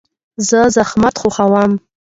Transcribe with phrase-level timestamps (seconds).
[0.47, 1.71] زه زحمت خوښوم.